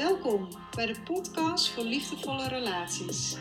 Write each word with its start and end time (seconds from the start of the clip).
Welkom 0.00 0.48
bij 0.76 0.86
de 0.86 1.00
podcast 1.04 1.70
voor 1.70 1.84
liefdevolle 1.84 2.48
relaties. 2.48 3.36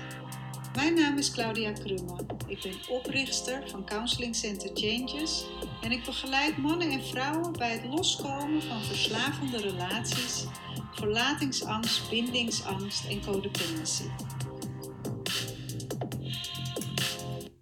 Mijn 0.75 0.93
naam 0.93 1.17
is 1.17 1.31
Claudia 1.31 1.71
Krumme. 1.71 2.25
Ik 2.47 2.61
ben 2.61 2.97
oprichter 2.97 3.69
van 3.69 3.85
Counseling 3.85 4.35
Center 4.35 4.69
Changes 4.73 5.45
en 5.81 5.91
ik 5.91 6.05
begeleid 6.05 6.57
mannen 6.57 6.91
en 6.91 7.03
vrouwen 7.03 7.51
bij 7.51 7.71
het 7.71 7.93
loskomen 7.93 8.61
van 8.61 8.81
verslavende 8.81 9.57
relaties, 9.57 10.45
verlatingsangst, 10.91 12.09
bindingsangst 12.09 13.09
en 13.09 13.21
codependency. 13.21 14.09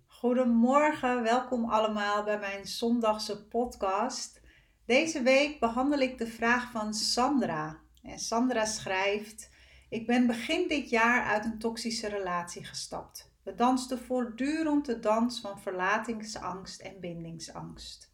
Goedemorgen, 0.08 1.24
welkom 1.24 1.70
allemaal 1.70 2.24
bij 2.24 2.40
mijn 2.40 2.66
zondagse 2.66 3.46
podcast. 3.46 4.42
Deze 4.86 5.22
week 5.22 5.60
behandel 5.60 6.00
ik 6.00 6.18
de 6.18 6.28
vraag 6.28 6.72
van 6.72 6.94
Sandra. 6.94 7.86
En 8.08 8.20
Sandra 8.20 8.66
schrijft: 8.66 9.50
Ik 9.90 10.08
ben 10.08 10.28
begin 10.28 10.68
dit 10.68 10.90
jaar 10.90 11.24
uit 11.24 11.46
een 11.46 11.60
toxische 11.60 12.08
relatie 12.08 12.64
gestapt. 12.64 13.32
We 13.44 13.56
dansten 13.56 14.00
voortdurend 14.00 14.86
de 14.86 15.00
dans 15.00 15.40
van 15.40 15.60
verlatingsangst 15.60 16.82
en 16.82 17.00
bindingsangst. 17.00 18.12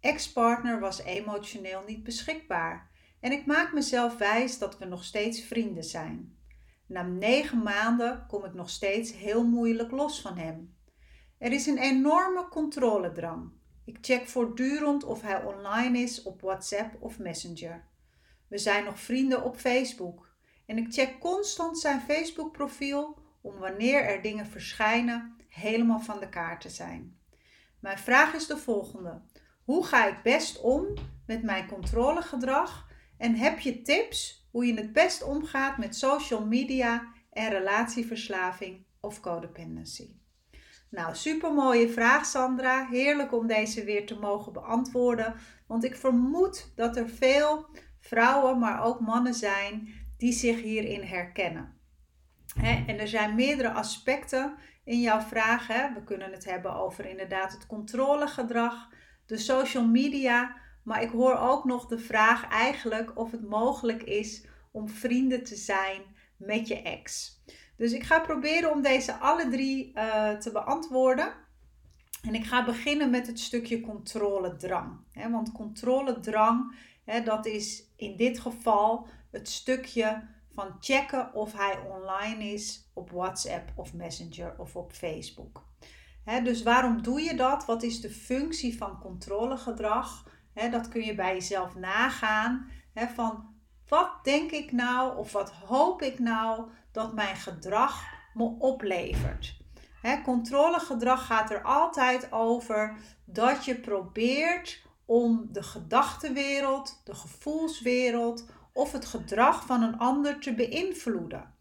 Ex-partner 0.00 0.80
was 0.80 1.02
emotioneel 1.02 1.82
niet 1.86 2.02
beschikbaar 2.02 2.90
en 3.20 3.32
ik 3.32 3.46
maak 3.46 3.72
mezelf 3.72 4.16
wijs 4.16 4.58
dat 4.58 4.78
we 4.78 4.84
nog 4.84 5.04
steeds 5.04 5.40
vrienden 5.40 5.84
zijn. 5.84 6.36
Na 6.86 7.02
negen 7.02 7.62
maanden 7.62 8.26
kom 8.28 8.44
ik 8.44 8.54
nog 8.54 8.70
steeds 8.70 9.12
heel 9.12 9.44
moeilijk 9.44 9.90
los 9.90 10.20
van 10.20 10.38
hem. 10.38 10.74
Er 11.38 11.52
is 11.52 11.66
een 11.66 11.78
enorme 11.78 12.48
controledrang. 12.48 13.50
Ik 13.84 13.98
check 14.00 14.28
voortdurend 14.28 15.04
of 15.04 15.22
hij 15.22 15.42
online 15.42 15.98
is 15.98 16.22
op 16.22 16.40
WhatsApp 16.40 17.02
of 17.02 17.18
Messenger. 17.18 17.84
We 18.48 18.58
zijn 18.58 18.84
nog 18.84 19.00
vrienden 19.00 19.44
op 19.44 19.56
Facebook 19.56 20.34
en 20.66 20.78
ik 20.78 20.92
check 20.92 21.18
constant 21.18 21.78
zijn 21.78 22.00
Facebook-profiel 22.00 23.18
om 23.40 23.58
wanneer 23.58 24.04
er 24.04 24.22
dingen 24.22 24.46
verschijnen 24.46 25.36
helemaal 25.48 26.00
van 26.00 26.20
de 26.20 26.28
kaart 26.28 26.60
te 26.60 26.68
zijn. 26.68 27.18
Mijn 27.80 27.98
vraag 27.98 28.34
is 28.34 28.46
de 28.46 28.56
volgende: 28.56 29.22
hoe 29.64 29.84
ga 29.84 30.06
ik 30.06 30.22
best 30.22 30.60
om 30.60 30.94
met 31.26 31.42
mijn 31.42 31.66
controlegedrag 31.66 32.88
en 33.18 33.34
heb 33.34 33.58
je 33.58 33.82
tips 33.82 34.48
hoe 34.50 34.66
je 34.66 34.74
het 34.74 34.92
best 34.92 35.22
omgaat 35.22 35.78
met 35.78 35.96
social 35.96 36.46
media 36.46 37.12
en 37.30 37.50
relatieverslaving 37.50 38.84
of 39.00 39.20
codependency? 39.20 40.16
Nou, 40.90 41.14
super 41.14 41.52
mooie 41.52 41.88
vraag, 41.88 42.26
Sandra. 42.26 42.86
Heerlijk 42.90 43.32
om 43.32 43.46
deze 43.46 43.84
weer 43.84 44.06
te 44.06 44.18
mogen 44.18 44.52
beantwoorden. 44.52 45.34
Want 45.66 45.84
ik 45.84 45.96
vermoed 45.96 46.72
dat 46.74 46.96
er 46.96 47.08
veel 47.08 47.66
vrouwen, 48.06 48.58
maar 48.58 48.84
ook 48.84 49.00
mannen 49.00 49.34
zijn 49.34 49.88
die 50.16 50.32
zich 50.32 50.62
hierin 50.62 51.02
herkennen. 51.02 51.74
en 52.62 52.98
er 52.98 53.08
zijn 53.08 53.34
meerdere 53.34 53.70
aspecten 53.70 54.54
in 54.84 55.00
jouw 55.00 55.20
vraag. 55.20 55.66
We 55.66 56.02
kunnen 56.04 56.32
het 56.32 56.44
hebben 56.44 56.74
over 56.74 57.06
inderdaad 57.06 57.52
het 57.52 57.66
controlegedrag, 57.66 58.88
de 59.26 59.36
social 59.38 59.86
media. 59.86 60.56
Maar 60.82 61.02
ik 61.02 61.10
hoor 61.10 61.36
ook 61.36 61.64
nog 61.64 61.86
de 61.86 61.98
vraag 61.98 62.48
eigenlijk 62.48 63.18
of 63.18 63.30
het 63.30 63.48
mogelijk 63.48 64.02
is 64.02 64.46
om 64.70 64.88
vrienden 64.88 65.44
te 65.44 65.56
zijn 65.56 66.02
met 66.36 66.68
je 66.68 66.82
ex. 66.82 67.36
Dus 67.76 67.92
ik 67.92 68.02
ga 68.02 68.20
proberen 68.20 68.72
om 68.72 68.82
deze 68.82 69.14
alle 69.14 69.48
drie 69.48 69.92
uh, 69.94 70.30
te 70.30 70.52
beantwoorden. 70.52 71.32
En 72.22 72.34
ik 72.34 72.44
ga 72.44 72.64
beginnen 72.64 73.10
met 73.10 73.26
het 73.26 73.40
stukje 73.40 73.80
controledrang. 73.80 74.98
Want 75.30 75.52
controledrang, 75.52 76.74
dat 77.24 77.46
is 77.46 77.92
in 77.96 78.16
dit 78.16 78.38
geval 78.38 79.06
het 79.30 79.48
stukje 79.48 80.28
van 80.52 80.76
checken 80.80 81.34
of 81.34 81.52
hij 81.52 81.78
online 81.78 82.44
is 82.44 82.90
op 82.94 83.10
WhatsApp 83.10 83.72
of 83.74 83.94
Messenger 83.94 84.54
of 84.58 84.76
op 84.76 84.92
Facebook. 84.92 85.64
Dus 86.42 86.62
waarom 86.62 87.02
doe 87.02 87.20
je 87.20 87.36
dat? 87.36 87.64
Wat 87.64 87.82
is 87.82 88.00
de 88.00 88.10
functie 88.10 88.76
van 88.76 88.98
controlegedrag? 89.00 90.28
Dat 90.70 90.88
kun 90.88 91.04
je 91.04 91.14
bij 91.14 91.34
jezelf 91.34 91.74
nagaan. 91.74 92.70
Van 92.94 93.54
wat 93.88 94.10
denk 94.22 94.50
ik 94.50 94.72
nou 94.72 95.18
of 95.18 95.32
wat 95.32 95.50
hoop 95.50 96.02
ik 96.02 96.18
nou 96.18 96.68
dat 96.92 97.14
mijn 97.14 97.36
gedrag 97.36 98.04
me 98.34 98.56
oplevert. 98.58 99.56
Controlegedrag 100.24 101.26
gaat 101.26 101.50
er 101.50 101.62
altijd 101.62 102.32
over 102.32 102.96
dat 103.24 103.64
je 103.64 103.74
probeert 103.74 104.85
om 105.06 105.48
de 105.52 105.62
gedachtenwereld, 105.62 107.00
de 107.04 107.14
gevoelswereld 107.14 108.46
of 108.72 108.92
het 108.92 109.06
gedrag 109.06 109.66
van 109.66 109.82
een 109.82 109.98
ander 109.98 110.40
te 110.40 110.54
beïnvloeden 110.54 111.54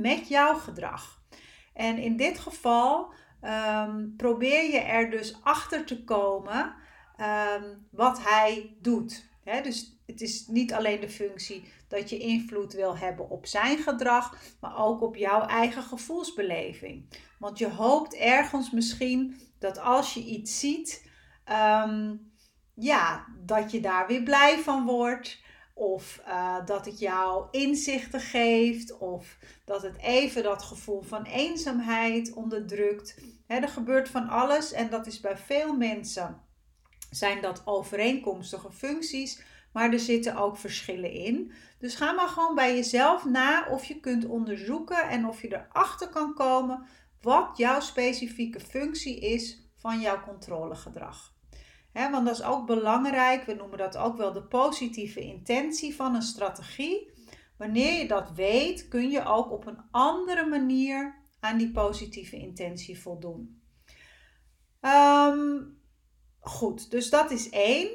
met 0.00 0.28
jouw 0.28 0.54
gedrag. 0.54 1.22
En 1.74 1.98
in 1.98 2.16
dit 2.16 2.38
geval 2.38 3.12
ehm, 3.40 4.06
probeer 4.16 4.70
je 4.70 4.78
er 4.78 5.10
dus 5.10 5.38
achter 5.42 5.84
te 5.84 6.04
komen 6.04 6.74
ehm, 7.16 7.74
wat 7.90 8.22
hij 8.22 8.76
doet. 8.80 9.28
dus 9.62 10.00
het 10.06 10.20
is 10.20 10.46
niet 10.46 10.72
alleen 10.72 11.00
de 11.00 11.08
functie 11.08 11.64
dat 11.88 12.10
je 12.10 12.18
invloed 12.18 12.72
wil 12.72 12.96
hebben 12.96 13.30
op 13.30 13.46
zijn 13.46 13.78
gedrag, 13.78 14.36
maar 14.60 14.76
ook 14.76 15.00
op 15.02 15.16
jouw 15.16 15.46
eigen 15.46 15.82
gevoelsbeleving. 15.82 17.08
Want 17.38 17.58
je 17.58 17.68
hoopt 17.68 18.14
ergens 18.14 18.70
misschien 18.70 19.40
dat 19.58 19.78
als 19.78 20.14
je 20.14 20.24
iets 20.24 20.58
ziet, 20.60 21.10
ehm, 21.44 22.14
ja, 22.76 23.24
dat 23.44 23.70
je 23.70 23.80
daar 23.80 24.06
weer 24.06 24.22
blij 24.22 24.58
van 24.58 24.84
wordt. 24.84 25.44
Of 25.74 26.20
uh, 26.28 26.66
dat 26.66 26.84
het 26.84 26.98
jou 26.98 27.46
inzichten 27.50 28.20
geeft. 28.20 28.98
Of 28.98 29.38
dat 29.64 29.82
het 29.82 29.96
even 29.98 30.42
dat 30.42 30.62
gevoel 30.62 31.02
van 31.02 31.22
eenzaamheid 31.22 32.32
onderdrukt. 32.32 33.18
er 33.46 33.68
gebeurt 33.68 34.08
van 34.08 34.28
alles 34.28 34.72
en 34.72 34.90
dat 34.90 35.06
is 35.06 35.20
bij 35.20 35.36
veel 35.36 35.76
mensen. 35.76 36.40
Zijn 37.10 37.40
dat 37.40 37.62
overeenkomstige 37.64 38.70
functies, 38.72 39.42
maar 39.72 39.92
er 39.92 40.00
zitten 40.00 40.36
ook 40.36 40.56
verschillen 40.56 41.12
in. 41.12 41.52
Dus 41.78 41.94
ga 41.94 42.12
maar 42.12 42.28
gewoon 42.28 42.54
bij 42.54 42.74
jezelf 42.74 43.24
na 43.24 43.66
of 43.70 43.84
je 43.84 44.00
kunt 44.00 44.26
onderzoeken 44.26 45.08
en 45.08 45.26
of 45.26 45.42
je 45.42 45.54
erachter 45.54 46.08
kan 46.08 46.34
komen 46.34 46.86
wat 47.20 47.56
jouw 47.56 47.80
specifieke 47.80 48.60
functie 48.60 49.20
is 49.20 49.70
van 49.74 50.00
jouw 50.00 50.22
controlegedrag. 50.22 51.35
Want 51.96 52.26
dat 52.26 52.34
is 52.34 52.42
ook 52.42 52.66
belangrijk. 52.66 53.44
We 53.44 53.54
noemen 53.54 53.78
dat 53.78 53.96
ook 53.96 54.16
wel 54.16 54.32
de 54.32 54.42
positieve 54.42 55.20
intentie 55.20 55.94
van 55.94 56.14
een 56.14 56.22
strategie. 56.22 57.10
Wanneer 57.56 57.98
je 57.98 58.08
dat 58.08 58.30
weet, 58.30 58.88
kun 58.88 59.10
je 59.10 59.24
ook 59.24 59.50
op 59.50 59.66
een 59.66 59.80
andere 59.90 60.46
manier 60.46 61.22
aan 61.40 61.58
die 61.58 61.70
positieve 61.70 62.36
intentie 62.36 63.00
voldoen. 63.00 63.62
Um, 64.80 65.76
Goed, 66.46 66.90
dus 66.90 67.10
dat 67.10 67.30
is 67.30 67.50
één. 67.50 67.88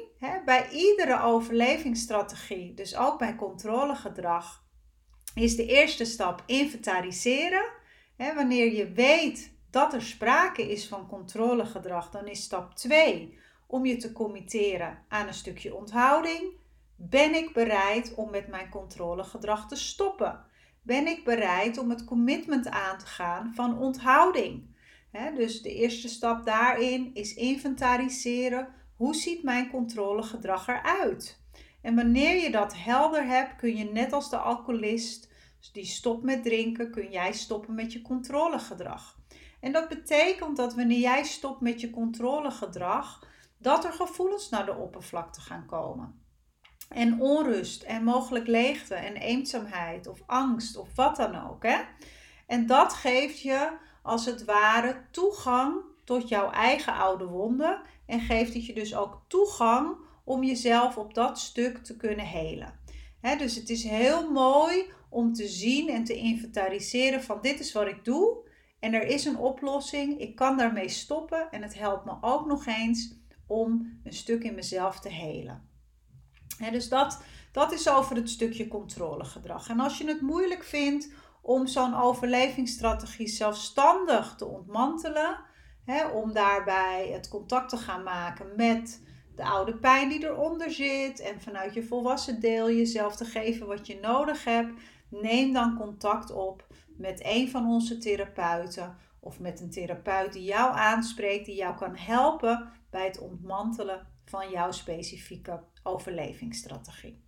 Bij 0.44 0.70
iedere 0.70 1.20
overlevingsstrategie, 1.20 2.74
dus 2.74 2.96
ook 2.96 3.18
bij 3.18 3.34
controlegedrag, 3.34 4.64
is 5.34 5.56
de 5.56 5.66
eerste 5.66 6.04
stap 6.04 6.42
inventariseren. 6.46 7.64
Wanneer 8.16 8.72
je 8.72 8.92
weet 8.92 9.56
dat 9.70 9.94
er 9.94 10.02
sprake 10.02 10.70
is 10.70 10.88
van 10.88 11.08
controlegedrag, 11.08 12.10
dan 12.10 12.26
is 12.26 12.42
stap 12.42 12.74
2 12.74 13.38
om 13.72 13.86
je 13.86 13.96
te 13.96 14.12
committeren 14.12 14.98
aan 15.08 15.26
een 15.26 15.34
stukje 15.34 15.74
onthouding. 15.74 16.42
Ben 16.96 17.34
ik 17.34 17.52
bereid 17.52 18.14
om 18.14 18.30
met 18.30 18.48
mijn 18.48 18.68
controlegedrag 18.68 19.68
te 19.68 19.76
stoppen? 19.76 20.44
Ben 20.82 21.06
ik 21.06 21.24
bereid 21.24 21.78
om 21.78 21.90
het 21.90 22.04
commitment 22.04 22.68
aan 22.68 22.98
te 22.98 23.06
gaan 23.06 23.52
van 23.54 23.78
onthouding? 23.78 24.70
dus 25.34 25.62
de 25.62 25.74
eerste 25.74 26.08
stap 26.08 26.44
daarin 26.44 27.10
is 27.14 27.34
inventariseren. 27.34 28.68
Hoe 28.96 29.14
ziet 29.14 29.42
mijn 29.42 29.70
controlegedrag 29.70 30.68
eruit? 30.68 31.40
En 31.82 31.94
wanneer 31.94 32.42
je 32.42 32.50
dat 32.50 32.76
helder 32.76 33.24
hebt, 33.26 33.56
kun 33.56 33.76
je 33.76 33.84
net 33.84 34.12
als 34.12 34.30
de 34.30 34.36
alcoholist 34.36 35.30
die 35.72 35.84
stopt 35.84 36.22
met 36.22 36.42
drinken, 36.42 36.90
kun 36.90 37.10
jij 37.10 37.32
stoppen 37.32 37.74
met 37.74 37.92
je 37.92 38.02
controlegedrag. 38.02 39.18
En 39.60 39.72
dat 39.72 39.88
betekent 39.88 40.56
dat 40.56 40.74
wanneer 40.74 40.98
jij 40.98 41.24
stopt 41.24 41.60
met 41.60 41.80
je 41.80 41.90
controlegedrag, 41.90 43.30
dat 43.62 43.84
er 43.84 43.92
gevoelens 43.92 44.48
naar 44.48 44.66
de 44.66 44.74
oppervlakte 44.74 45.40
gaan 45.40 45.66
komen. 45.66 46.20
En 46.88 47.20
onrust 47.20 47.82
en 47.82 48.04
mogelijk 48.04 48.46
leegte 48.46 48.94
en 48.94 49.16
eenzaamheid 49.16 50.06
of 50.06 50.22
angst 50.26 50.76
of 50.76 50.88
wat 50.94 51.16
dan 51.16 51.50
ook. 51.50 51.62
Hè? 51.62 51.78
En 52.46 52.66
dat 52.66 52.92
geeft 52.92 53.40
je 53.40 53.78
als 54.02 54.26
het 54.26 54.44
ware 54.44 55.04
toegang 55.10 55.74
tot 56.04 56.28
jouw 56.28 56.50
eigen 56.50 56.94
oude 56.94 57.24
wonden 57.24 57.80
en 58.06 58.20
geeft 58.20 58.54
het 58.54 58.66
je 58.66 58.74
dus 58.74 58.96
ook 58.96 59.22
toegang 59.28 59.96
om 60.24 60.44
jezelf 60.44 60.96
op 60.96 61.14
dat 61.14 61.38
stuk 61.38 61.78
te 61.78 61.96
kunnen 61.96 62.26
helen. 62.26 62.80
dus 63.38 63.54
het 63.54 63.70
is 63.70 63.84
heel 63.84 64.30
mooi 64.30 64.92
om 65.08 65.32
te 65.32 65.48
zien 65.48 65.88
en 65.88 66.04
te 66.04 66.14
inventariseren 66.14 67.22
van 67.22 67.38
dit 67.42 67.60
is 67.60 67.72
wat 67.72 67.86
ik 67.86 68.04
doe 68.04 68.50
en 68.80 68.94
er 68.94 69.06
is 69.06 69.24
een 69.24 69.38
oplossing. 69.38 70.20
Ik 70.20 70.36
kan 70.36 70.56
daarmee 70.56 70.88
stoppen 70.88 71.50
en 71.50 71.62
het 71.62 71.78
helpt 71.78 72.04
me 72.04 72.12
ook 72.20 72.46
nog 72.46 72.66
eens 72.66 73.21
om 73.46 74.00
een 74.04 74.12
stuk 74.12 74.44
in 74.44 74.54
mezelf 74.54 75.00
te 75.00 75.08
helen. 75.08 75.68
dus 76.70 76.88
dat 76.88 77.22
Dat 77.52 77.72
is 77.72 77.88
over 77.88 78.16
het 78.16 78.30
stukje 78.30 78.68
controlegedrag. 78.68 79.68
En 79.68 79.80
als 79.80 79.98
je 79.98 80.06
het 80.06 80.20
moeilijk 80.20 80.64
vindt 80.64 81.08
om 81.42 81.66
zo'n 81.66 81.94
overlevingsstrategie 81.94 83.28
zelfstandig 83.28 84.34
te 84.36 84.46
ontmantelen, 84.46 85.38
om 86.12 86.32
daarbij 86.32 87.08
het 87.12 87.28
contact 87.28 87.68
te 87.68 87.76
gaan 87.76 88.02
maken 88.02 88.46
met 88.56 89.02
de 89.36 89.44
oude 89.44 89.76
pijn 89.76 90.08
die 90.08 90.24
eronder 90.24 90.70
zit 90.70 91.20
en 91.20 91.40
vanuit 91.40 91.74
je 91.74 91.82
volwassen 91.82 92.40
deel 92.40 92.70
jezelf 92.70 93.16
te 93.16 93.24
geven 93.24 93.66
wat 93.66 93.86
je 93.86 93.98
nodig 94.00 94.44
hebt, 94.44 94.80
neem 95.08 95.52
dan 95.52 95.76
contact 95.76 96.32
op 96.32 96.66
met 96.96 97.20
een 97.24 97.50
van 97.50 97.66
onze 97.66 97.98
therapeuten 97.98 98.96
of 99.24 99.40
met 99.40 99.60
een 99.60 99.70
therapeut 99.70 100.32
die 100.32 100.42
jou 100.42 100.74
aanspreekt, 100.74 101.46
die 101.46 101.56
jou 101.56 101.76
kan 101.76 101.96
helpen 101.96 102.72
bij 102.90 103.04
het 103.04 103.18
ontmantelen 103.18 104.06
van 104.24 104.50
jouw 104.50 104.70
specifieke 104.70 105.62
overlevingsstrategie. 105.82 107.24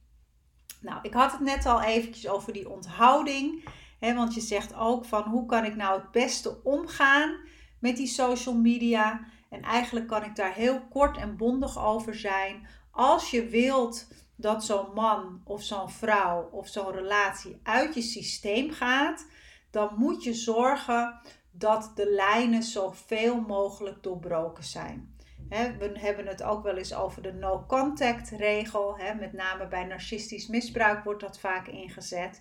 Nou, 0.80 0.98
ik 1.02 1.14
had 1.14 1.32
het 1.32 1.40
net 1.40 1.66
al 1.66 1.82
eventjes 1.82 2.28
over 2.28 2.52
die 2.52 2.70
onthouding. 2.70 3.68
Hè, 3.98 4.14
want 4.14 4.34
je 4.34 4.40
zegt 4.40 4.74
ook 4.74 5.04
van 5.04 5.22
hoe 5.22 5.46
kan 5.46 5.64
ik 5.64 5.76
nou 5.76 6.00
het 6.00 6.10
beste 6.10 6.62
omgaan 6.62 7.36
met 7.78 7.96
die 7.96 8.06
social 8.06 8.54
media. 8.54 9.26
En 9.50 9.62
eigenlijk 9.62 10.06
kan 10.06 10.24
ik 10.24 10.36
daar 10.36 10.54
heel 10.54 10.80
kort 10.88 11.16
en 11.16 11.36
bondig 11.36 11.84
over 11.84 12.14
zijn. 12.14 12.66
Als 12.90 13.30
je 13.30 13.46
wilt 13.46 14.08
dat 14.36 14.64
zo'n 14.64 14.92
man 14.94 15.40
of 15.44 15.62
zo'n 15.62 15.90
vrouw 15.90 16.48
of 16.52 16.68
zo'n 16.68 16.92
relatie 16.92 17.60
uit 17.62 17.94
je 17.94 18.02
systeem 18.02 18.70
gaat, 18.70 19.26
dan 19.70 19.90
moet 19.96 20.24
je 20.24 20.34
zorgen 20.34 21.20
dat 21.56 21.92
de 21.94 22.10
lijnen 22.10 22.62
zoveel 22.62 23.40
mogelijk 23.40 24.02
doorbroken 24.02 24.64
zijn. 24.64 25.16
we 25.48 25.90
hebben 25.94 26.26
het 26.26 26.42
ook 26.42 26.62
wel 26.62 26.76
eens 26.76 26.94
over 26.94 27.22
de 27.22 27.32
no-contact 27.32 28.30
regel. 28.30 28.98
met 29.18 29.32
name 29.32 29.68
bij 29.68 29.84
narcistisch 29.84 30.46
misbruik 30.46 31.04
wordt 31.04 31.20
dat 31.20 31.38
vaak 31.38 31.66
ingezet. 31.66 32.40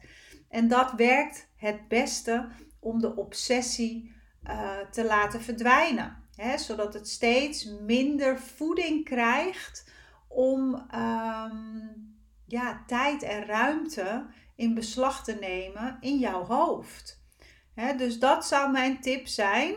En 0.49 0.67
dat 0.67 0.91
werkt 0.91 1.49
het 1.55 1.87
beste 1.87 2.47
om 2.79 2.99
de 2.99 3.15
obsessie 3.15 4.15
uh, 4.43 4.77
te 4.91 5.05
laten 5.05 5.41
verdwijnen. 5.41 6.17
zodat 6.55 6.93
het 6.93 7.09
steeds 7.09 7.65
minder 7.65 8.39
voeding 8.39 9.05
krijgt 9.05 9.91
om 10.27 10.73
um, 10.95 12.17
ja, 12.45 12.83
tijd 12.87 13.23
en 13.23 13.45
ruimte 13.45 14.25
in 14.55 14.73
beslag 14.73 15.23
te 15.23 15.33
nemen 15.33 15.97
in 15.99 16.17
jouw 16.17 16.45
hoofd. 16.45 17.22
Dus 17.75 18.19
dat 18.19 18.45
zou 18.45 18.71
mijn 18.71 19.01
tip 19.01 19.27
zijn. 19.27 19.75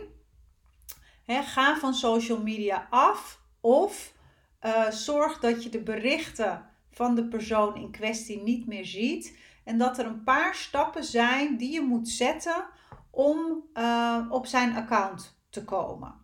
ga 1.26 1.76
van 1.76 1.94
social 1.94 2.42
media 2.42 2.86
af 2.90 3.40
of 3.60 4.14
uh, 4.60 4.90
zorg 4.90 5.38
dat 5.38 5.62
je 5.62 5.68
de 5.68 5.82
berichten 5.82 6.70
van 6.90 7.14
de 7.14 7.28
persoon 7.28 7.76
in 7.76 7.90
kwestie 7.90 8.42
niet 8.42 8.66
meer 8.66 8.84
ziet. 8.84 9.38
En 9.64 9.78
dat 9.78 9.98
er 9.98 10.06
een 10.06 10.24
paar 10.24 10.54
stappen 10.54 11.04
zijn 11.04 11.56
die 11.56 11.72
je 11.72 11.80
moet 11.80 12.08
zetten 12.08 12.64
om 13.10 13.64
uh, 13.74 14.26
op 14.28 14.46
zijn 14.46 14.76
account 14.76 15.38
te 15.50 15.64
komen. 15.64 16.14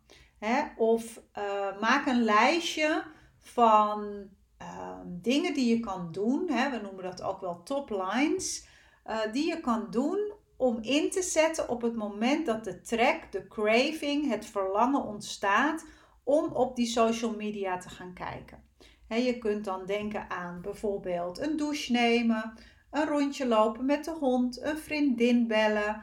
Of 0.77 1.21
uh, 1.39 1.81
maak 1.81 2.07
een 2.07 2.23
lijstje 2.23 3.05
van 3.39 4.29
uh, 4.63 4.99
dingen 5.05 5.55
die 5.55 5.75
je 5.75 5.81
kan 5.81 6.13
doen. 6.13 6.47
We 6.47 6.81
noemen 6.83 7.05
dat 7.05 7.23
ook 7.23 7.41
wel 7.41 7.63
top 7.63 7.91
lines. 7.91 8.67
Uh, 9.07 9.33
die 9.33 9.49
je 9.49 9.61
kan 9.61 9.87
doen 9.91 10.33
om 10.63 10.79
in 10.81 11.11
te 11.11 11.23
zetten 11.23 11.69
op 11.69 11.83
het 11.83 11.95
moment 11.95 12.47
dat 12.47 12.65
de 12.65 12.81
trek, 12.81 13.33
de 13.33 13.49
craving, 13.49 14.29
het 14.29 14.47
verlangen 14.47 15.05
ontstaat 15.05 15.87
om 16.25 16.45
op 16.45 16.77
die 16.77 16.87
social 16.87 17.35
media 17.37 17.79
te 17.79 17.89
gaan 17.89 18.13
kijken. 18.13 18.63
je 19.09 19.39
kunt 19.39 19.65
dan 19.65 19.87
denken 19.87 20.31
aan 20.31 20.61
bijvoorbeeld 20.61 21.39
een 21.39 21.57
douche 21.57 21.93
nemen, 21.93 22.53
een 22.91 23.07
rondje 23.07 23.47
lopen 23.47 23.85
met 23.85 24.05
de 24.05 24.11
hond, 24.11 24.63
een 24.63 24.79
vriendin 24.79 25.47
bellen, 25.47 25.95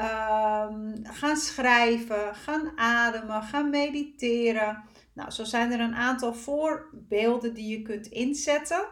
um, 0.00 0.94
gaan 1.02 1.36
schrijven, 1.36 2.34
gaan 2.34 2.78
ademen, 2.78 3.42
gaan 3.42 3.70
mediteren. 3.70 4.82
Nou, 5.12 5.30
zo 5.30 5.44
zijn 5.44 5.72
er 5.72 5.80
een 5.80 5.94
aantal 5.94 6.34
voorbeelden 6.34 7.54
die 7.54 7.78
je 7.78 7.82
kunt 7.82 8.06
inzetten, 8.06 8.84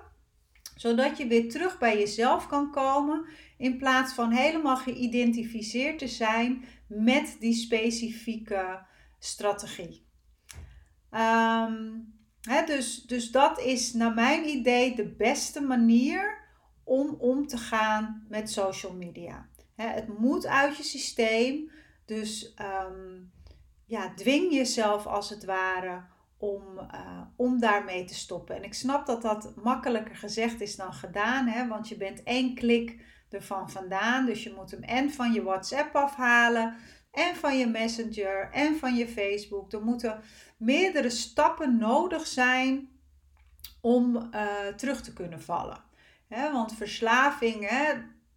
zodat 0.81 1.19
je 1.19 1.27
weer 1.27 1.51
terug 1.51 1.79
bij 1.79 1.99
jezelf 1.99 2.47
kan 2.47 2.71
komen 2.71 3.25
in 3.57 3.79
plaats 3.79 4.13
van 4.13 4.31
helemaal 4.31 4.77
geïdentificeerd 4.77 5.99
te 5.99 6.09
zijn 6.09 6.65
met 6.87 7.37
die 7.41 7.55
specifieke 7.55 8.87
strategie. 9.19 10.07
Um, 11.11 12.15
dus, 12.67 13.03
dus 13.03 13.31
dat 13.31 13.61
is 13.61 13.93
naar 13.93 14.15
mijn 14.15 14.49
idee 14.49 14.95
de 14.95 15.09
beste 15.09 15.61
manier 15.61 16.39
om 16.85 17.15
om 17.19 17.47
te 17.47 17.59
gaan 17.59 18.27
met 18.29 18.51
social 18.51 18.93
media. 18.93 19.49
het 19.75 20.19
moet 20.19 20.47
uit 20.47 20.77
je 20.77 20.83
systeem, 20.83 21.71
dus 22.07 22.55
um, 22.89 23.33
ja, 23.87 24.15
dwing 24.15 24.53
jezelf 24.53 25.07
als 25.07 25.31
het 25.31 25.45
ware 25.45 26.03
om, 26.41 26.79
uh, 26.79 27.21
om 27.37 27.61
daarmee 27.61 28.05
te 28.05 28.15
stoppen. 28.15 28.57
En 28.57 28.65
ik 28.65 28.75
snap 28.75 29.07
dat 29.07 29.23
dat 29.23 29.53
makkelijker 29.57 30.17
gezegd 30.17 30.61
is 30.61 30.77
dan 30.77 30.93
gedaan, 30.93 31.47
hè, 31.47 31.69
want 31.69 31.89
je 31.89 31.97
bent 31.97 32.23
één 32.23 32.55
klik 32.55 33.05
ervan 33.31 33.71
vandaan. 33.71 34.27
Dus 34.27 34.43
je 34.43 34.53
moet 34.57 34.71
hem 34.71 34.83
en 34.83 35.13
van 35.13 35.33
je 35.33 35.43
WhatsApp 35.43 35.95
afhalen, 35.97 36.77
en 37.11 37.37
van 37.37 37.59
je 37.59 37.67
Messenger, 37.67 38.51
en 38.53 38.77
van 38.77 38.95
je 38.95 39.09
Facebook. 39.09 39.73
Er 39.73 39.83
moeten 39.83 40.21
meerdere 40.57 41.11
stappen 41.11 41.79
nodig 41.79 42.27
zijn 42.27 42.89
om 43.81 44.17
uh, 44.17 44.67
terug 44.77 45.03
te 45.03 45.13
kunnen 45.13 45.43
vallen. 45.43 45.85
Hè, 46.29 46.53
want 46.53 46.75
verslaving 46.75 47.69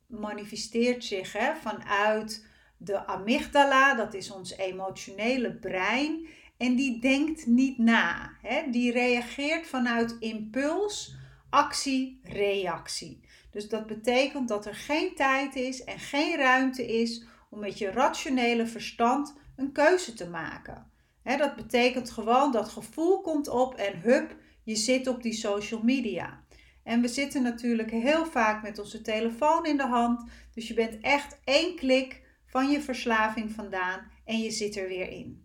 manifesteert 0.08 1.04
zich 1.04 1.34
hè, 1.34 1.56
vanuit 1.56 2.46
de 2.78 3.06
amygdala, 3.06 3.96
dat 3.96 4.14
is 4.14 4.32
ons 4.32 4.58
emotionele 4.58 5.54
brein. 5.56 6.28
En 6.58 6.76
die 6.76 7.00
denkt 7.00 7.46
niet 7.46 7.78
na. 7.78 8.38
Hè? 8.42 8.70
Die 8.70 8.92
reageert 8.92 9.68
vanuit 9.68 10.16
impuls, 10.20 11.16
actie, 11.50 12.20
reactie. 12.24 13.22
Dus 13.52 13.70
dat 13.70 13.88
betekent 13.88 14.48
dat 14.48 14.66
er 14.66 14.76
geen 14.76 15.16
tijd 15.16 15.56
is 15.56 15.84
en 15.84 16.00
geen 16.00 16.38
ruimte 16.38 16.86
is 17.02 17.24
om 17.50 17.60
met 17.60 17.78
je 17.78 17.92
rationele 17.92 18.68
verstand 18.68 19.36
een 19.56 19.72
keuze 19.72 20.14
te 20.14 20.30
maken. 20.30 20.92
Hè, 21.24 21.38
dat 21.38 21.56
betekent 21.56 22.12
gewoon 22.12 22.52
dat 22.52 22.70
gevoel 22.70 23.22
komt 23.22 23.48
op 23.48 23.76
en 23.76 24.00
hup, 24.00 24.36
je 24.64 24.76
zit 24.76 25.08
op 25.08 25.24
die 25.24 25.34
social 25.34 25.82
media. 25.84 26.44
En 26.84 27.02
we 27.02 27.08
zitten 27.08 27.42
natuurlijk 27.42 27.92
heel 27.92 28.26
vaak 28.26 28.62
met 28.62 28.80
onze 28.80 29.02
telefoon 29.02 29.66
in 29.66 29.78
de 29.78 29.88
hand. 29.88 30.30
Dus 30.54 30.68
je 30.68 30.74
bent 30.74 30.98
echt 31.02 31.40
één 31.44 31.76
klik 31.76 32.22
van 32.46 32.70
je 32.70 32.82
verslaving 32.82 33.52
vandaan 33.52 34.12
en 34.26 34.40
je 34.40 34.52
zit 34.52 34.76
er 34.76 34.88
weer 34.88 35.10
in. 35.10 35.43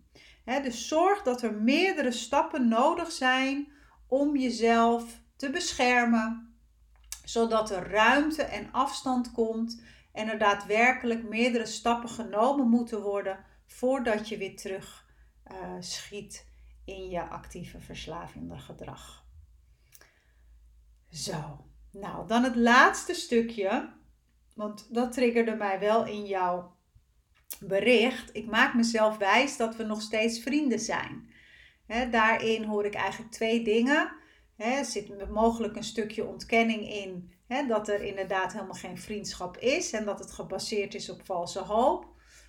Dus 0.57 0.87
zorg 0.87 1.21
dat 1.21 1.41
er 1.41 1.53
meerdere 1.53 2.11
stappen 2.11 2.67
nodig 2.67 3.11
zijn 3.11 3.71
om 4.07 4.37
jezelf 4.37 5.21
te 5.35 5.49
beschermen, 5.49 6.55
zodat 7.23 7.71
er 7.71 7.89
ruimte 7.89 8.43
en 8.43 8.71
afstand 8.71 9.31
komt 9.31 9.81
en 10.11 10.29
er 10.29 10.37
daadwerkelijk 10.37 11.23
meerdere 11.23 11.65
stappen 11.65 12.09
genomen 12.09 12.69
moeten 12.69 13.01
worden 13.01 13.45
voordat 13.67 14.29
je 14.29 14.37
weer 14.37 14.55
terug 14.55 15.05
uh, 15.51 15.75
schiet 15.79 16.47
in 16.85 17.09
je 17.09 17.21
actieve 17.21 17.79
verslavende 17.79 18.57
gedrag. 18.57 19.25
Zo, 21.09 21.65
nou 21.91 22.27
dan 22.27 22.43
het 22.43 22.55
laatste 22.55 23.13
stukje, 23.13 23.93
want 24.55 24.93
dat 24.93 25.11
triggerde 25.11 25.55
mij 25.55 25.79
wel 25.79 26.05
in 26.05 26.25
jouw 26.25 26.77
bericht. 27.59 28.29
Ik 28.35 28.45
maak 28.45 28.73
mezelf 28.73 29.17
wijs 29.17 29.57
dat 29.57 29.75
we 29.75 29.83
nog 29.83 30.01
steeds 30.01 30.39
vrienden 30.39 30.79
zijn. 30.79 31.29
daarin 32.11 32.63
hoor 32.63 32.85
ik 32.85 32.93
eigenlijk 32.93 33.31
twee 33.31 33.63
dingen. 33.63 34.11
er 34.57 34.85
zit 34.85 35.29
mogelijk 35.29 35.75
een 35.75 35.83
stukje 35.83 36.25
ontkenning 36.25 36.89
in 36.89 37.33
dat 37.67 37.87
er 37.87 38.01
inderdaad 38.01 38.53
helemaal 38.53 38.73
geen 38.73 38.97
vriendschap 38.97 39.57
is 39.57 39.91
en 39.91 40.05
dat 40.05 40.19
het 40.19 40.31
gebaseerd 40.31 40.93
is 40.93 41.09
op 41.09 41.25
valse 41.25 41.59
hoop. 41.59 42.07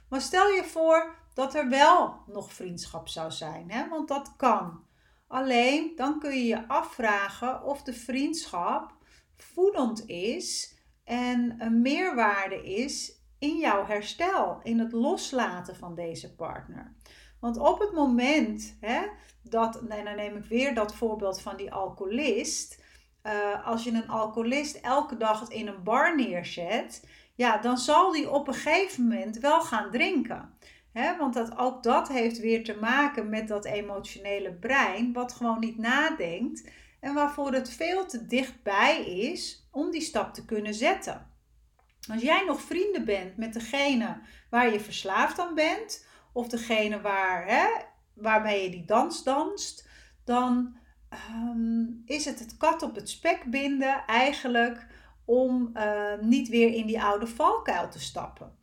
Maar 0.08 0.20
stel 0.20 0.48
je 0.48 0.64
voor 0.64 1.14
dat 1.34 1.54
er 1.54 1.68
wel 1.68 2.22
nog 2.26 2.52
vriendschap 2.52 3.08
zou 3.08 3.30
zijn, 3.30 3.88
want 3.88 4.08
dat 4.08 4.36
kan. 4.36 4.84
Alleen 5.26 5.92
dan 5.96 6.18
kun 6.18 6.36
je 6.36 6.44
je 6.44 6.68
afvragen 6.68 7.62
of 7.62 7.82
de 7.82 7.92
vriendschap 7.92 8.92
voedend 9.36 10.06
is 10.06 10.78
en 11.04 11.54
een 11.58 11.82
meerwaarde 11.82 12.64
is 12.64 13.19
in 13.40 13.56
jouw 13.58 13.86
herstel, 13.86 14.60
in 14.62 14.78
het 14.78 14.92
loslaten 14.92 15.76
van 15.76 15.94
deze 15.94 16.34
partner. 16.34 16.92
Want 17.40 17.58
op 17.58 17.78
het 17.78 17.92
moment 17.92 18.76
hè, 18.80 19.00
dat, 19.42 19.82
nee, 19.82 20.04
dan 20.04 20.16
neem 20.16 20.36
ik 20.36 20.44
weer 20.44 20.74
dat 20.74 20.94
voorbeeld 20.94 21.40
van 21.40 21.56
die 21.56 21.72
alcoholist. 21.72 22.82
Uh, 23.22 23.66
als 23.66 23.84
je 23.84 23.90
een 23.90 24.08
alcoholist 24.08 24.76
elke 24.76 25.16
dag 25.16 25.48
in 25.48 25.66
een 25.66 25.82
bar 25.82 26.16
neerzet, 26.16 27.06
ja, 27.34 27.58
dan 27.58 27.78
zal 27.78 28.12
die 28.12 28.30
op 28.30 28.48
een 28.48 28.54
gegeven 28.54 29.02
moment 29.02 29.38
wel 29.38 29.60
gaan 29.60 29.90
drinken. 29.90 30.54
He, 30.92 31.16
want 31.16 31.34
dat, 31.34 31.58
ook 31.58 31.82
dat 31.82 32.08
heeft 32.08 32.38
weer 32.38 32.64
te 32.64 32.76
maken 32.80 33.28
met 33.28 33.48
dat 33.48 33.64
emotionele 33.64 34.52
brein, 34.52 35.12
wat 35.12 35.32
gewoon 35.32 35.60
niet 35.60 35.78
nadenkt 35.78 36.70
en 37.00 37.14
waarvoor 37.14 37.52
het 37.52 37.70
veel 37.70 38.06
te 38.06 38.26
dichtbij 38.26 39.04
is 39.04 39.68
om 39.70 39.90
die 39.90 40.00
stap 40.00 40.34
te 40.34 40.44
kunnen 40.44 40.74
zetten. 40.74 41.29
Als 42.08 42.22
jij 42.22 42.44
nog 42.44 42.60
vrienden 42.60 43.04
bent 43.04 43.36
met 43.36 43.52
degene 43.52 44.20
waar 44.50 44.72
je 44.72 44.80
verslaafd 44.80 45.38
aan 45.38 45.54
bent, 45.54 46.06
of 46.32 46.48
degene 46.48 47.00
waar, 47.00 47.46
hè, 47.46 47.66
waarmee 48.14 48.62
je 48.62 48.70
die 48.70 48.84
dans 48.84 49.22
danst, 49.22 49.88
dan 50.24 50.76
ehm, 51.08 51.84
is 52.04 52.24
het 52.24 52.38
het 52.38 52.56
kat 52.56 52.82
op 52.82 52.94
het 52.94 53.10
spek 53.10 53.44
binden 53.44 54.04
eigenlijk 54.06 54.86
om 55.24 55.70
uh, 55.74 56.18
niet 56.20 56.48
weer 56.48 56.74
in 56.74 56.86
die 56.86 57.02
oude 57.02 57.26
valkuil 57.26 57.90
te 57.90 58.00
stappen. 58.00 58.58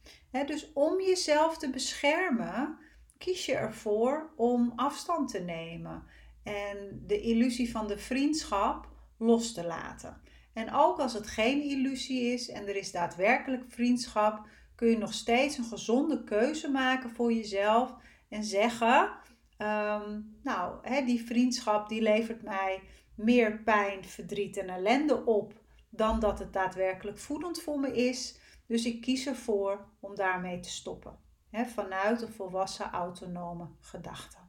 dus 0.45 0.71
om 0.73 1.01
jezelf 1.01 1.57
te 1.57 1.69
beschermen, 1.69 2.77
kies 3.17 3.45
je 3.45 3.55
ervoor 3.55 4.29
om 4.35 4.73
afstand 4.75 5.29
te 5.29 5.39
nemen 5.39 6.03
en 6.43 7.03
de 7.07 7.21
illusie 7.21 7.71
van 7.71 7.87
de 7.87 7.97
vriendschap 7.97 8.87
los 9.17 9.53
te 9.53 9.65
laten. 9.65 10.21
En 10.57 10.73
ook 10.73 10.99
als 10.99 11.13
het 11.13 11.27
geen 11.27 11.61
illusie 11.61 12.33
is 12.33 12.49
en 12.49 12.67
er 12.67 12.75
is 12.75 12.91
daadwerkelijk 12.91 13.63
vriendschap, 13.67 14.47
kun 14.75 14.87
je 14.87 14.97
nog 14.97 15.13
steeds 15.13 15.57
een 15.57 15.63
gezonde 15.63 16.23
keuze 16.23 16.71
maken 16.71 17.09
voor 17.09 17.33
jezelf 17.33 17.95
en 18.29 18.43
zeggen: 18.43 19.11
ehm, 19.57 20.21
Nou, 20.43 20.77
hè, 20.81 21.05
die 21.05 21.25
vriendschap 21.25 21.89
die 21.89 22.01
levert 22.01 22.43
mij 22.43 22.81
meer 23.15 23.59
pijn, 23.59 24.05
verdriet 24.05 24.57
en 24.57 24.69
ellende 24.69 25.25
op 25.25 25.53
dan 25.89 26.19
dat 26.19 26.39
het 26.39 26.53
daadwerkelijk 26.53 27.17
voedend 27.17 27.61
voor 27.61 27.79
me 27.79 27.95
is. 27.95 28.39
Dus 28.67 28.85
ik 28.85 29.01
kies 29.01 29.27
ervoor 29.27 29.89
om 29.99 30.15
daarmee 30.15 30.59
te 30.59 30.69
stoppen. 30.69 31.19
Hè, 31.49 31.65
vanuit 31.65 32.21
een 32.21 32.33
volwassen 32.33 32.91
autonome 32.91 33.67
gedachte. 33.79 34.46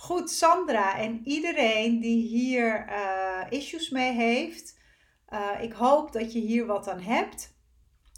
Goed, 0.00 0.30
Sandra 0.30 0.98
en 0.98 1.20
iedereen 1.24 2.00
die 2.00 2.26
hier 2.26 2.88
uh, 2.88 3.40
issues 3.48 3.90
mee 3.90 4.12
heeft, 4.12 4.78
uh, 5.28 5.62
ik 5.62 5.72
hoop 5.72 6.12
dat 6.12 6.32
je 6.32 6.38
hier 6.38 6.66
wat 6.66 6.88
aan 6.88 7.00
hebt. 7.00 7.54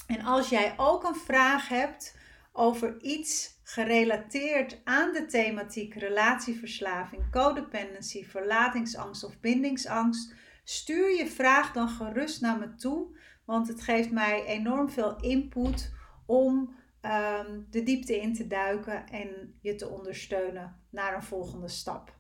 En 0.07 0.25
als 0.25 0.49
jij 0.49 0.75
ook 0.77 1.05
een 1.05 1.15
vraag 1.15 1.69
hebt 1.69 2.17
over 2.53 3.01
iets 3.01 3.61
gerelateerd 3.63 4.81
aan 4.85 5.13
de 5.13 5.27
thematiek 5.27 5.95
relatieverslaving, 5.95 7.31
codependency, 7.31 8.25
verlatingsangst 8.25 9.25
of 9.25 9.41
bindingsangst, 9.41 10.35
stuur 10.65 11.17
je 11.17 11.27
vraag 11.27 11.73
dan 11.73 11.89
gerust 11.89 12.41
naar 12.41 12.59
me 12.59 12.75
toe, 12.75 13.19
want 13.45 13.69
het 13.69 13.83
geeft 13.83 14.11
mij 14.11 14.45
enorm 14.45 14.91
veel 14.91 15.21
input 15.21 15.93
om 16.27 16.75
Ehm, 17.03 17.61
de 17.71 17.83
diepte 17.83 18.21
in 18.21 18.35
te 18.35 18.47
duiken 18.47 19.09
en 19.09 19.59
je 19.61 19.75
te 19.75 19.89
ondersteunen 19.89 20.81
naar 20.91 21.15
een 21.15 21.23
volgende 21.23 21.69
stap. 21.69 22.15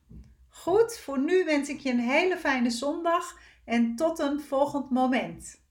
Goed, 0.48 0.98
voor 0.98 1.18
nu 1.18 1.44
wens 1.44 1.68
ik 1.68 1.80
je 1.80 1.90
een 1.90 1.98
hele 1.98 2.36
fijne 2.36 2.70
zondag 2.70 3.38
en 3.64 3.96
tot 3.96 4.18
een 4.18 4.40
volgend 4.40 4.90
moment. 4.90 5.61